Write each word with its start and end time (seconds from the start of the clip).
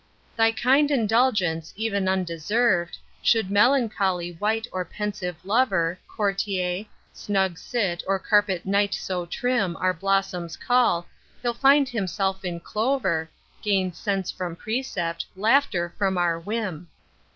Thy 0.35 0.51
kind 0.51 0.89
indulgence, 0.89 1.73
even 1.75 2.05
undeserv'd, 2.07 2.97
Should 3.21 3.51
melancholy 3.51 4.35
wight 4.39 4.65
or 4.71 4.83
pensive 4.83 5.35
lover, 5.45 5.99
Courtier, 6.07 6.85
snug 7.13 7.59
cit, 7.59 8.01
or 8.07 8.17
carpet 8.17 8.65
knight 8.65 8.95
so 8.95 9.27
trim 9.27 9.77
Our 9.77 9.93
blossoms 9.93 10.57
cull, 10.57 11.05
he'll 11.43 11.53
find 11.53 11.87
himself 11.87 12.43
in 12.43 12.61
clover, 12.61 13.29
Gain 13.61 13.93
sense 13.93 14.31
from 14.31 14.55
precept, 14.55 15.27
laughter 15.35 15.93
from 15.99 16.17
our 16.17 16.39
whim. 16.39 16.87